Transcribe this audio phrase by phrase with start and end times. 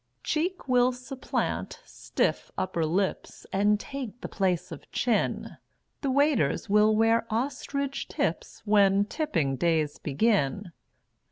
[0.23, 5.57] Cheek will supplant Stiff Upper Lips And take the place of Chin;
[6.01, 10.71] The waiters will wear ostrich tips When tipping days begin.